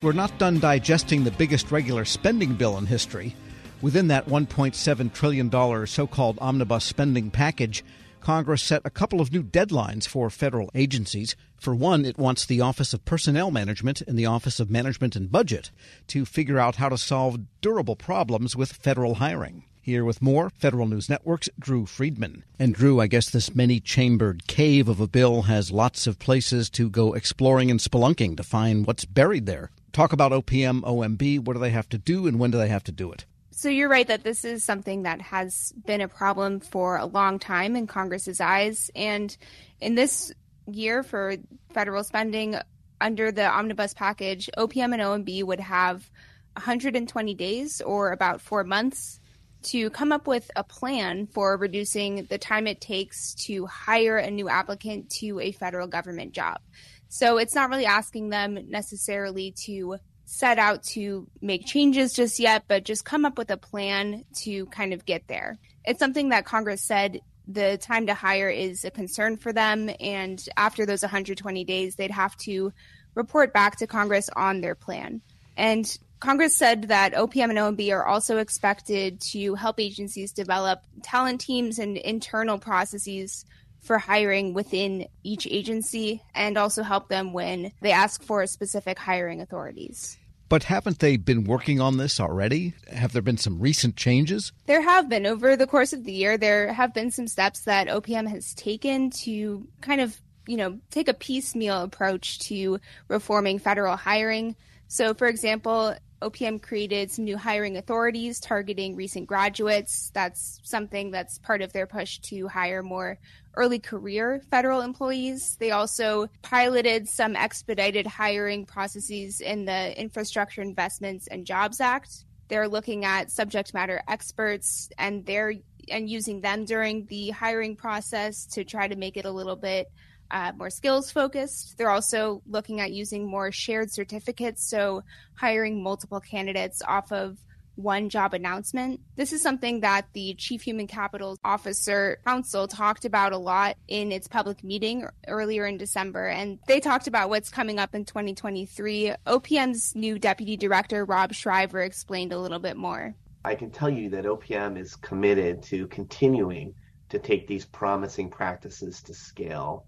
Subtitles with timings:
[0.00, 3.34] We're not done digesting the biggest regular spending bill in history.
[3.82, 7.84] Within that $1.7 trillion so called omnibus spending package,
[8.20, 11.34] Congress set a couple of new deadlines for federal agencies.
[11.56, 15.32] For one, it wants the Office of Personnel Management and the Office of Management and
[15.32, 15.72] Budget
[16.06, 19.64] to figure out how to solve durable problems with federal hiring.
[19.82, 22.44] Here with more, Federal News Network's Drew Friedman.
[22.56, 26.70] And Drew, I guess this many chambered cave of a bill has lots of places
[26.70, 31.40] to go exploring and spelunking to find what's buried there talk about OPM, OMB.
[31.40, 33.26] What do they have to do, and when do they have to do it?
[33.50, 37.40] So you're right that this is something that has been a problem for a long
[37.40, 39.36] time in Congress's eyes, and
[39.80, 40.32] in this
[40.66, 41.34] year for
[41.74, 42.56] federal spending
[43.00, 46.08] under the omnibus package, OPM and OMB would have
[46.52, 49.18] 120 days or about four months
[49.62, 54.30] to come up with a plan for reducing the time it takes to hire a
[54.30, 56.60] new applicant to a federal government job.
[57.08, 62.64] So it's not really asking them necessarily to set out to make changes just yet,
[62.68, 65.58] but just come up with a plan to kind of get there.
[65.84, 69.88] It's something that Congress said the time to hire is a concern for them.
[70.00, 72.72] And after those 120 days, they'd have to
[73.14, 75.22] report back to Congress on their plan.
[75.56, 81.40] And Congress said that OPM and OMB are also expected to help agencies develop talent
[81.40, 83.46] teams and internal processes
[83.80, 89.40] for hiring within each agency and also help them when they ask for specific hiring
[89.40, 90.16] authorities.
[90.48, 92.74] But haven't they been working on this already?
[92.90, 94.52] Have there been some recent changes?
[94.66, 95.26] There have been.
[95.26, 99.10] Over the course of the year, there have been some steps that OPM has taken
[99.10, 104.56] to kind of, you know, take a piecemeal approach to reforming federal hiring.
[104.86, 110.10] So, for example, OPM created some new hiring authorities targeting recent graduates.
[110.14, 113.18] That's something that's part of their push to hire more
[113.56, 115.56] early career federal employees.
[115.58, 122.24] They also piloted some expedited hiring processes in the Infrastructure Investments and Jobs Act.
[122.48, 125.54] They're looking at subject matter experts and they're
[125.90, 129.90] and using them during the hiring process to try to make it a little bit
[130.30, 131.76] uh, more skills focused.
[131.78, 135.02] They're also looking at using more shared certificates, so
[135.34, 137.38] hiring multiple candidates off of
[137.78, 139.00] one job announcement.
[139.14, 144.10] This is something that the Chief Human Capital Officer Council talked about a lot in
[144.10, 146.26] its public meeting earlier in December.
[146.26, 149.14] And they talked about what's coming up in 2023.
[149.26, 153.14] OPM's new Deputy Director, Rob Shriver, explained a little bit more.
[153.44, 156.74] I can tell you that OPM is committed to continuing
[157.10, 159.86] to take these promising practices to scale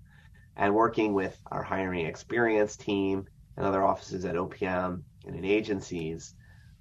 [0.57, 6.35] and working with our hiring experience team and other offices at OPM and in agencies,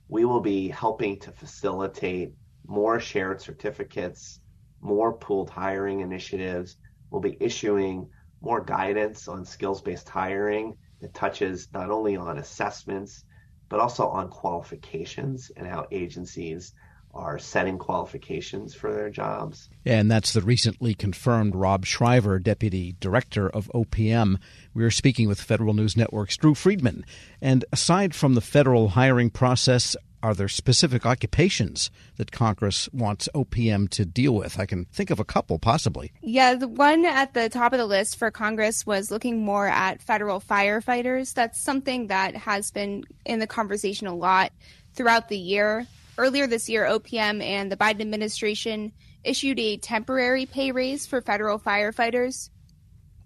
[0.07, 2.33] we will be helping to facilitate
[2.65, 4.39] more shared certificates,
[4.81, 6.77] more pooled hiring initiatives.
[7.09, 8.09] We'll be issuing
[8.41, 13.23] more guidance on skills based hiring that touches not only on assessments,
[13.69, 16.73] but also on qualifications and how agencies
[17.13, 19.69] are setting qualifications for their jobs.
[19.85, 24.37] And that's the recently confirmed Rob Shriver, Deputy Director of OPM.
[24.73, 27.05] We are speaking with Federal News Network's Drew Friedman.
[27.41, 33.89] And aside from the federal hiring process, are there specific occupations that Congress wants OPM
[33.91, 34.59] to deal with?
[34.59, 36.11] I can think of a couple, possibly.
[36.21, 40.01] Yeah, the one at the top of the list for Congress was looking more at
[40.01, 41.33] federal firefighters.
[41.33, 44.51] That's something that has been in the conversation a lot
[44.93, 45.87] throughout the year.
[46.19, 48.91] Earlier this year, OPM and the Biden administration
[49.23, 52.49] issued a temporary pay raise for federal firefighters.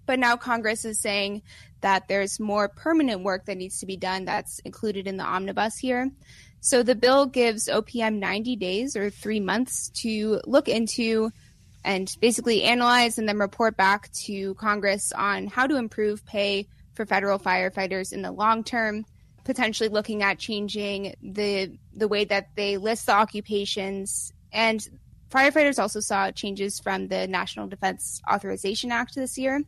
[0.06, 1.42] But now Congress is saying
[1.80, 5.76] that there's more permanent work that needs to be done that's included in the omnibus
[5.76, 6.08] here.
[6.60, 11.32] So the bill gives OPM 90 days or three months to look into
[11.84, 17.04] and basically analyze and then report back to Congress on how to improve pay for
[17.04, 19.04] federal firefighters in the long term
[19.44, 24.88] potentially looking at changing the the way that they list the occupations and
[25.30, 29.62] firefighters also saw changes from the National Defense Authorization Act this year.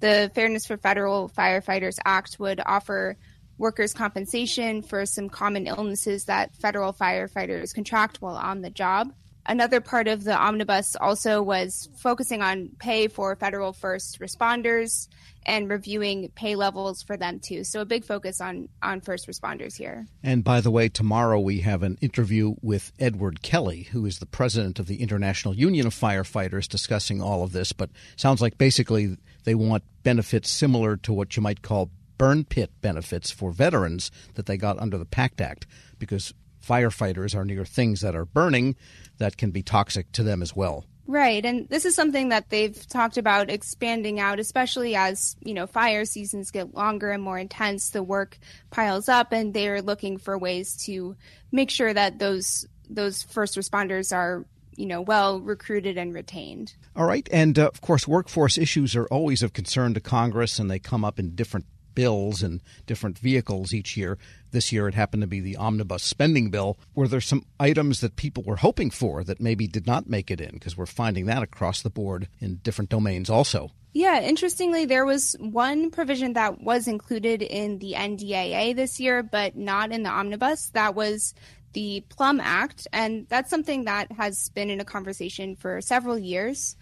[0.00, 3.16] The Fairness for Federal Firefighters Act would offer
[3.58, 9.12] workers' compensation for some common illnesses that federal firefighters contract while on the job.
[9.44, 15.08] Another part of the omnibus also was focusing on pay for federal first responders
[15.44, 17.64] and reviewing pay levels for them too.
[17.64, 20.06] So a big focus on on first responders here.
[20.22, 24.26] And by the way, tomorrow we have an interview with Edward Kelly, who is the
[24.26, 27.72] president of the International Union of Firefighters, discussing all of this.
[27.72, 32.70] But sounds like basically they want benefits similar to what you might call burn pit
[32.80, 35.66] benefits for veterans that they got under the PACT Act,
[35.98, 38.76] because firefighters are near things that are burning
[39.18, 40.84] that can be toxic to them as well.
[41.06, 41.44] Right.
[41.44, 46.04] And this is something that they've talked about expanding out, especially as, you know, fire
[46.04, 48.38] seasons get longer and more intense, the work
[48.70, 51.16] piles up and they're looking for ways to
[51.50, 54.44] make sure that those those first responders are
[54.76, 56.74] you know well recruited and retained.
[56.96, 60.70] All right, and uh, of course, workforce issues are always of concern to Congress, and
[60.70, 64.18] they come up in different bills and different vehicles each year.
[64.50, 66.78] This year, it happened to be the omnibus spending bill.
[66.94, 70.40] Were there some items that people were hoping for that maybe did not make it
[70.40, 70.52] in?
[70.52, 73.70] Because we're finding that across the board in different domains also.
[73.94, 79.54] Yeah, interestingly, there was one provision that was included in the NDAA this year, but
[79.54, 80.70] not in the omnibus.
[80.70, 81.34] That was
[81.74, 86.76] the Plum Act, and that's something that has been in a conversation for several years.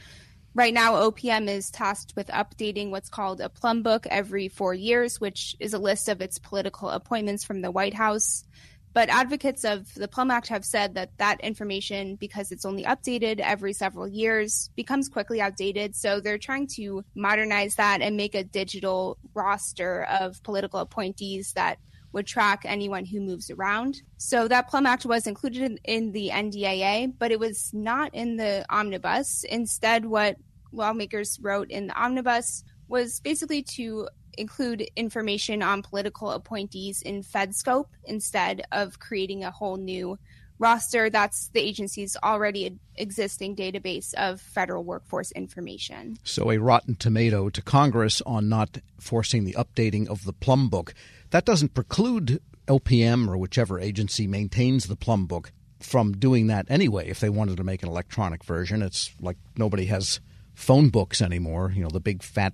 [0.52, 5.20] Right now, OPM is tasked with updating what's called a Plum Book every four years,
[5.20, 8.44] which is a list of its political appointments from the White House.
[8.92, 13.38] But advocates of the Plum Act have said that that information, because it's only updated
[13.38, 15.94] every several years, becomes quickly outdated.
[15.94, 21.78] So they're trying to modernize that and make a digital roster of political appointees that
[22.12, 24.02] would track anyone who moves around.
[24.16, 28.36] So that Plum Act was included in, in the NDAA, but it was not in
[28.36, 29.44] the omnibus.
[29.44, 30.36] Instead, what
[30.72, 34.08] lawmakers wrote in the omnibus was basically to
[34.38, 40.18] include information on political appointees in FedScope instead of creating a whole new
[40.60, 41.10] roster.
[41.10, 46.18] That's the agency's already existing database of federal workforce information.
[46.22, 50.94] So, a rotten tomato to Congress on not forcing the updating of the Plum Book.
[51.30, 57.08] That doesn't preclude OPM or whichever agency maintains the Plum Book from doing that anyway
[57.08, 58.82] if they wanted to make an electronic version.
[58.82, 60.20] It's like nobody has
[60.54, 62.52] phone books anymore, you know, the big fat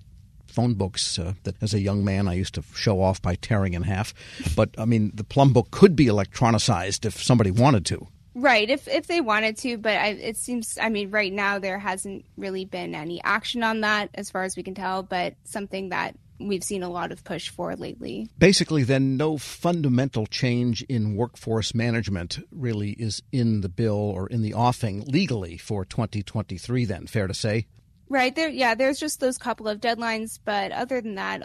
[0.57, 3.75] phone books uh, that as a young man I used to show off by tearing
[3.75, 4.11] in half.
[4.55, 8.07] But I mean, the Plum Book could be electronicized if somebody wanted to.
[8.33, 11.77] Right, if if they wanted to, but I, it seems, I mean, right now there
[11.77, 15.03] hasn't really been any action on that, as far as we can tell.
[15.03, 18.29] But something that we've seen a lot of push for lately.
[18.37, 24.41] Basically, then, no fundamental change in workforce management really is in the bill or in
[24.41, 27.67] the offing legally for 2023, then, fair to say?
[28.09, 28.33] Right.
[28.33, 31.41] There, yeah, there's just those couple of deadlines, but other than that,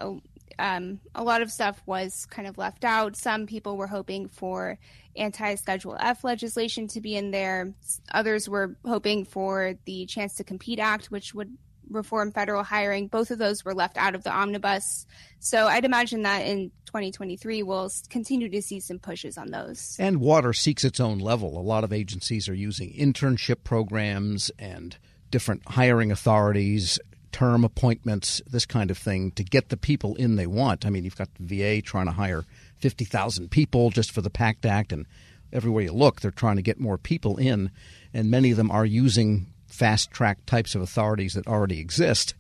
[0.59, 3.17] um, a lot of stuff was kind of left out.
[3.17, 4.79] Some people were hoping for
[5.17, 7.75] anti Schedule F legislation to be in there.
[8.13, 11.57] Others were hoping for the Chance to Compete Act, which would
[11.91, 13.09] reform federal hiring.
[13.09, 15.07] Both of those were left out of the omnibus.
[15.41, 19.97] So I'd imagine that in 2023, we'll continue to see some pushes on those.
[19.99, 21.59] And water seeks its own level.
[21.59, 24.97] A lot of agencies are using internship programs and
[25.33, 27.01] different hiring authorities.
[27.33, 30.85] Term appointments, this kind of thing, to get the people in they want.
[30.85, 32.45] I mean, you've got the VA trying to hire
[32.77, 35.07] 50,000 people just for the PACT Act, and
[35.51, 37.71] everywhere you look, they're trying to get more people in,
[38.13, 42.35] and many of them are using fast track types of authorities that already exist,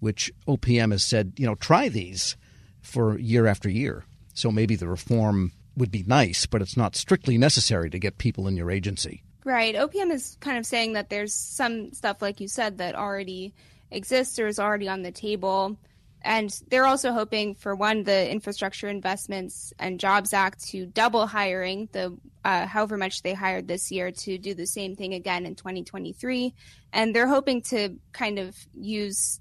[0.00, 2.36] which OPM has said, you know, try these
[2.82, 4.04] for year after year.
[4.34, 8.46] So maybe the reform would be nice, but it's not strictly necessary to get people
[8.46, 9.22] in your agency.
[9.44, 9.74] Right.
[9.74, 13.52] OPM is kind of saying that there's some stuff, like you said, that already
[13.90, 15.78] exists or is already on the table.
[16.22, 21.90] And they're also hoping for one, the Infrastructure Investments and Jobs Act to double hiring,
[21.92, 25.54] the uh, however much they hired this year, to do the same thing again in
[25.54, 26.54] 2023.
[26.94, 29.40] And they're hoping to kind of use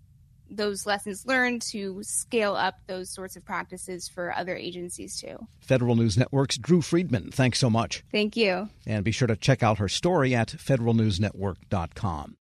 [0.49, 5.47] those lessons learned to scale up those sorts of practices for other agencies too.
[5.61, 8.03] Federal News Network's Drew Friedman, thanks so much.
[8.11, 8.69] Thank you.
[8.85, 12.31] And be sure to check out her story at federalnewsnetwork.com.